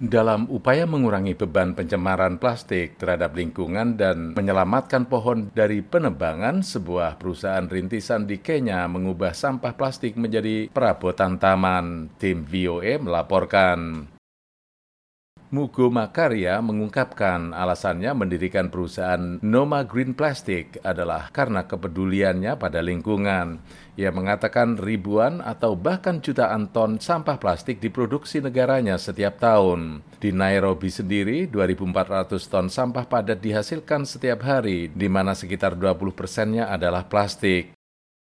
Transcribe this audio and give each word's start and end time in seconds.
Dalam 0.00 0.48
upaya 0.48 0.88
mengurangi 0.88 1.36
beban 1.36 1.76
pencemaran 1.76 2.40
plastik 2.40 2.96
terhadap 2.96 3.36
lingkungan 3.36 4.00
dan 4.00 4.32
menyelamatkan 4.32 5.04
pohon 5.04 5.52
dari 5.52 5.84
penebangan, 5.84 6.64
sebuah 6.64 7.20
perusahaan 7.20 7.68
rintisan 7.68 8.24
di 8.24 8.40
Kenya 8.40 8.88
mengubah 8.88 9.36
sampah 9.36 9.76
plastik 9.76 10.16
menjadi 10.16 10.72
perabotan 10.72 11.36
taman. 11.36 12.08
Tim 12.16 12.48
VOA 12.48 12.96
melaporkan. 12.96 14.08
Mugo 15.50 15.90
Makarya 15.90 16.62
mengungkapkan 16.62 17.50
alasannya 17.50 18.14
mendirikan 18.14 18.70
perusahaan 18.70 19.42
Noma 19.42 19.82
Green 19.82 20.14
Plastic 20.14 20.78
adalah 20.86 21.26
karena 21.34 21.66
kepeduliannya 21.66 22.54
pada 22.54 22.78
lingkungan. 22.78 23.58
Ia 23.98 24.14
mengatakan 24.14 24.78
ribuan 24.78 25.42
atau 25.42 25.74
bahkan 25.74 26.22
jutaan 26.22 26.70
ton 26.70 27.02
sampah 27.02 27.42
plastik 27.42 27.82
diproduksi 27.82 28.38
negaranya 28.38 28.94
setiap 28.94 29.42
tahun. 29.42 30.06
Di 30.22 30.30
Nairobi 30.30 30.86
sendiri, 30.86 31.50
2.400 31.50 32.38
ton 32.46 32.70
sampah 32.70 33.10
padat 33.10 33.42
dihasilkan 33.42 34.06
setiap 34.06 34.46
hari, 34.46 34.86
di 34.94 35.10
mana 35.10 35.34
sekitar 35.34 35.74
20 35.74 36.14
persennya 36.14 36.70
adalah 36.70 37.10
plastik. 37.10 37.74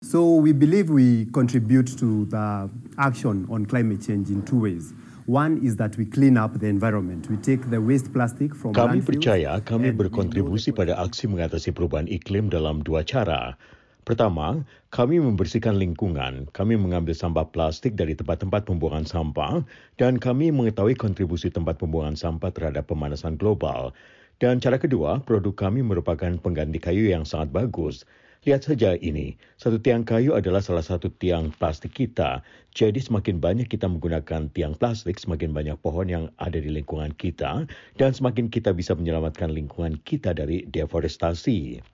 So 0.00 0.40
we 0.40 0.56
believe 0.56 0.88
we 0.88 1.28
contribute 1.28 1.92
to 2.00 2.24
the 2.32 2.72
action 2.96 3.44
on 3.52 3.68
climate 3.68 4.00
change 4.00 4.32
in 4.32 4.40
two 4.48 4.64
ways. 4.64 4.96
One 5.30 5.62
is 5.62 5.78
that 5.78 5.94
we 5.94 6.02
clean 6.02 6.34
up 6.34 6.58
the 6.58 6.66
environment. 6.66 7.30
We 7.30 7.38
take 7.38 7.70
the 7.70 7.78
waste 7.78 8.10
plastic 8.10 8.58
from 8.58 8.74
Kami 8.74 8.98
percaya 9.06 9.62
kami 9.62 9.94
berkontribusi 9.94 10.74
pada 10.74 10.98
aksi 10.98 11.30
mengatasi 11.30 11.70
perubahan 11.70 12.10
iklim 12.10 12.50
dalam 12.50 12.82
dua 12.82 13.06
cara. 13.06 13.54
Pertama, 14.02 14.66
kami 14.90 15.22
membersihkan 15.22 15.78
lingkungan. 15.78 16.50
Kami 16.50 16.74
mengambil 16.74 17.14
sampah 17.14 17.46
plastik 17.46 17.94
dari 17.94 18.18
tempat-tempat 18.18 18.66
pembuangan 18.66 19.06
sampah 19.06 19.62
dan 19.94 20.18
kami 20.18 20.50
mengetahui 20.50 20.98
kontribusi 20.98 21.54
tempat 21.54 21.78
pembuangan 21.78 22.18
sampah 22.18 22.50
terhadap 22.50 22.90
pemanasan 22.90 23.38
global. 23.38 23.94
Dan 24.42 24.58
cara 24.58 24.74
kedua, 24.74 25.22
produk 25.22 25.54
kami 25.54 25.86
merupakan 25.86 26.34
pengganti 26.34 26.82
kayu 26.82 27.14
yang 27.14 27.22
sangat 27.22 27.54
bagus. 27.54 28.02
Lihat 28.42 28.66
saja 28.66 28.98
ini, 28.98 29.38
satu 29.54 29.78
tiang 29.78 30.02
kayu 30.02 30.34
adalah 30.34 30.58
salah 30.58 30.82
satu 30.82 31.06
tiang 31.14 31.54
plastik 31.54 31.94
kita. 31.94 32.42
Jadi 32.74 32.98
semakin 32.98 33.38
banyak 33.38 33.70
kita 33.70 33.86
menggunakan 33.86 34.50
tiang 34.50 34.74
plastik, 34.74 35.14
semakin 35.22 35.54
banyak 35.54 35.78
pohon 35.78 36.10
yang 36.10 36.26
ada 36.42 36.58
di 36.58 36.66
lingkungan 36.66 37.14
kita, 37.14 37.70
dan 37.94 38.10
semakin 38.10 38.50
kita 38.50 38.74
bisa 38.74 38.98
menyelamatkan 38.98 39.46
lingkungan 39.46 39.94
kita 40.02 40.34
dari 40.34 40.66
deforestasi. 40.66 41.86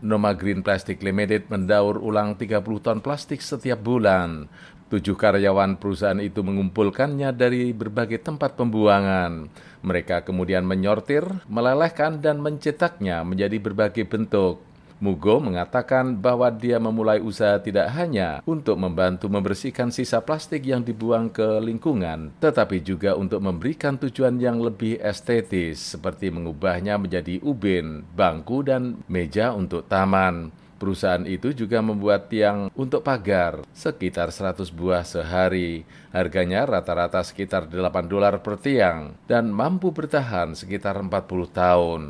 Noma 0.00 0.32
Green 0.32 0.64
Plastic 0.64 1.04
Limited 1.04 1.52
mendaur 1.52 2.00
ulang 2.00 2.40
30 2.40 2.64
ton 2.80 3.04
plastik 3.04 3.44
setiap 3.44 3.76
bulan. 3.84 4.48
Tujuh 4.88 5.12
karyawan 5.12 5.76
perusahaan 5.76 6.24
itu 6.24 6.40
mengumpulkannya 6.40 7.36
dari 7.36 7.76
berbagai 7.76 8.24
tempat 8.24 8.56
pembuangan. 8.56 9.52
Mereka 9.84 10.24
kemudian 10.24 10.64
menyortir, 10.64 11.28
melelehkan, 11.52 12.24
dan 12.24 12.40
mencetaknya 12.40 13.20
menjadi 13.28 13.60
berbagai 13.60 14.08
bentuk. 14.08 14.64
Mugo 14.96 15.36
mengatakan 15.44 16.16
bahwa 16.16 16.48
dia 16.48 16.80
memulai 16.80 17.20
usaha 17.20 17.60
tidak 17.60 17.92
hanya 17.92 18.40
untuk 18.48 18.80
membantu 18.80 19.28
membersihkan 19.28 19.92
sisa 19.92 20.24
plastik 20.24 20.64
yang 20.64 20.80
dibuang 20.80 21.28
ke 21.28 21.60
lingkungan, 21.60 22.32
tetapi 22.40 22.80
juga 22.80 23.12
untuk 23.12 23.44
memberikan 23.44 24.00
tujuan 24.00 24.40
yang 24.40 24.56
lebih 24.56 24.96
estetis, 25.04 25.92
seperti 25.92 26.32
mengubahnya 26.32 26.96
menjadi 26.96 27.44
ubin, 27.44 28.08
bangku, 28.16 28.64
dan 28.64 28.96
meja 29.04 29.52
untuk 29.52 29.84
taman. 29.84 30.48
Perusahaan 30.76 31.24
itu 31.24 31.56
juga 31.56 31.80
membuat 31.80 32.28
tiang 32.28 32.68
untuk 32.76 33.00
pagar, 33.00 33.64
sekitar 33.72 34.28
100 34.28 34.68
buah 34.68 35.08
sehari. 35.08 35.88
Harganya 36.12 36.68
rata-rata 36.68 37.24
sekitar 37.24 37.64
8 37.64 38.04
dolar 38.04 38.44
per 38.44 38.60
tiang 38.60 39.16
dan 39.24 39.48
mampu 39.48 39.88
bertahan 39.88 40.52
sekitar 40.52 41.00
40 41.00 41.48
tahun. 41.48 42.02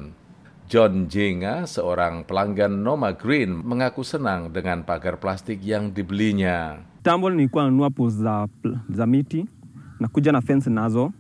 John 0.67 1.07
Jenga, 1.07 1.63
seorang 1.63 2.27
pelanggan 2.27 2.83
Noma 2.83 3.15
Green, 3.15 3.55
mengaku 3.63 4.03
senang 4.03 4.51
dengan 4.51 4.83
pagar 4.83 5.15
plastik 5.23 5.63
yang 5.63 5.95
dibelinya. 5.95 6.83
Tambo 7.07 7.31
nilikuwa 7.31 7.71
nanunua 7.71 7.91
post 7.91 8.19
za, 8.19 8.51
za 8.91 9.07
miti 9.07 9.47
nakuja 10.01 10.33
na 10.33 10.41
fence 10.43 10.71
nazo 10.71 11.13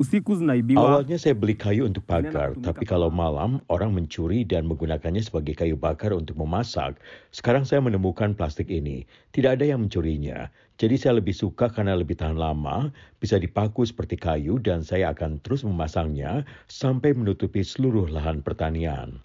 usiku 0.00 0.32
zinaibiwa. 0.32 0.80
Awalnya 0.80 1.20
saya 1.20 1.36
beli 1.36 1.52
kayu 1.52 1.84
untuk 1.84 2.00
pagar, 2.08 2.56
tapi 2.64 2.88
kalau 2.88 3.12
malam 3.12 3.60
orang 3.68 3.92
mencuri 3.92 4.48
dan 4.48 4.64
menggunakannya 4.64 5.20
sebagai 5.20 5.52
kayu 5.52 5.76
bakar 5.76 6.16
untuk 6.16 6.40
memasak. 6.40 6.96
Sekarang 7.36 7.68
saya 7.68 7.84
menemukan 7.84 8.32
plastik 8.32 8.72
ini. 8.72 9.04
Tidak 9.36 9.60
ada 9.60 9.68
yang 9.68 9.84
mencurinya. 9.84 10.48
Jadi 10.80 10.96
saya 10.96 11.20
lebih 11.20 11.36
suka 11.36 11.68
karena 11.68 11.92
lebih 11.92 12.16
tahan 12.16 12.40
lama, 12.40 12.88
bisa 13.20 13.36
dipaku 13.36 13.84
seperti 13.84 14.16
kayu 14.16 14.56
dan 14.56 14.80
saya 14.80 15.12
akan 15.12 15.36
terus 15.44 15.60
memasangnya 15.60 16.48
sampai 16.72 17.12
menutupi 17.12 17.60
seluruh 17.60 18.08
lahan 18.08 18.40
pertanian. 18.40 19.20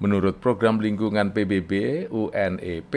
Menurut 0.00 0.40
program 0.40 0.80
lingkungan 0.80 1.34
PBB 1.34 2.06
UNEP, 2.08 2.94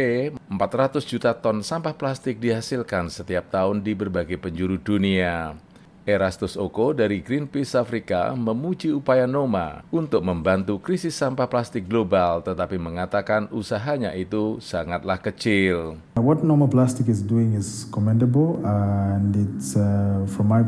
400 0.48 1.04
juta 1.04 1.36
ton 1.36 1.60
sampah 1.60 1.98
plastik 1.98 2.40
dihasilkan 2.40 3.12
setiap 3.12 3.52
tahun 3.52 3.84
di 3.84 3.92
berbagai 3.92 4.40
penjuru 4.40 4.80
dunia. 4.80 5.58
Erastus 6.04 6.60
Oko 6.60 6.92
dari 6.92 7.24
Greenpeace 7.24 7.80
Afrika 7.80 8.36
memuji 8.36 8.92
upaya 8.92 9.24
Noma 9.24 9.88
untuk 9.88 10.20
membantu 10.20 10.76
krisis 10.76 11.16
sampah 11.16 11.48
plastik 11.48 11.88
global 11.88 12.44
tetapi 12.44 12.76
mengatakan 12.76 13.48
usahanya 13.56 14.12
itu 14.12 14.60
sangatlah 14.60 15.16
kecil. 15.16 15.96
What 16.20 16.44
Noma 16.44 16.68
Plastic 16.68 17.08
is 17.08 17.24
doing 17.24 17.56
is 17.56 17.88
commendable 17.88 18.60
and 18.68 19.32
it's 19.32 19.80
uh, 19.80 20.28
from 20.28 20.52
my 20.52 20.60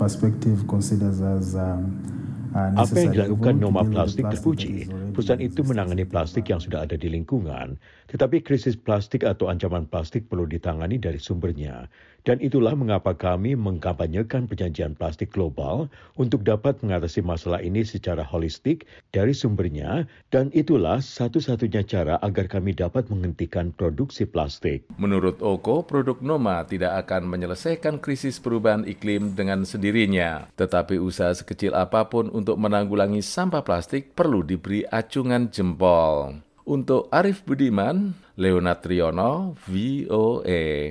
perspective 0.00 0.64
considered 0.64 1.20
as 1.20 1.52
um, 1.52 1.92
apa 2.56 2.96
yang 2.96 3.12
dilakukan 3.12 3.60
Noma 3.60 3.84
Plastik 3.84 4.24
terpuji. 4.24 4.88
Perusahaan 5.16 5.40
itu 5.40 5.64
menangani 5.64 6.04
plastik 6.04 6.52
yang 6.52 6.60
sudah 6.60 6.84
ada 6.84 6.92
di 6.92 7.08
lingkungan. 7.08 7.80
Tetapi 8.12 8.44
krisis 8.44 8.76
plastik 8.76 9.24
atau 9.24 9.48
ancaman 9.48 9.88
plastik 9.88 10.28
perlu 10.28 10.44
ditangani 10.44 11.00
dari 11.00 11.16
sumbernya. 11.16 11.88
Dan 12.26 12.42
itulah 12.42 12.74
mengapa 12.74 13.14
kami 13.14 13.54
mengkampanyekan 13.54 14.50
perjanjian 14.50 14.98
plastik 14.98 15.30
global 15.30 15.86
untuk 16.18 16.42
dapat 16.42 16.74
mengatasi 16.82 17.22
masalah 17.22 17.62
ini 17.62 17.86
secara 17.86 18.26
holistik 18.26 18.82
dari 19.14 19.30
sumbernya. 19.30 20.10
Dan 20.34 20.50
itulah 20.50 20.98
satu-satunya 20.98 21.86
cara 21.86 22.18
agar 22.18 22.50
kami 22.50 22.74
dapat 22.74 23.06
menghentikan 23.14 23.70
produksi 23.70 24.26
plastik. 24.26 24.82
Menurut 24.98 25.38
Oko, 25.38 25.86
produk 25.86 26.18
Noma 26.18 26.66
tidak 26.66 27.06
akan 27.06 27.30
menyelesaikan 27.30 28.02
krisis 28.02 28.42
perubahan 28.42 28.82
iklim 28.90 29.38
dengan 29.38 29.62
sendirinya. 29.62 30.50
Tetapi 30.58 30.98
usaha 30.98 31.30
sekecil 31.30 31.78
apa 31.78 32.10
pun 32.10 32.26
untuk 32.34 32.58
menanggulangi 32.58 33.22
sampah 33.22 33.62
plastik 33.62 34.18
perlu 34.18 34.42
diberi 34.42 34.82
acungan 35.06 35.46
jempol. 35.54 36.42
Untuk 36.66 37.06
Arif 37.14 37.46
Budiman, 37.46 38.10
Leonard 38.34 38.82
Triono, 38.82 39.54
VOA. 39.70 40.90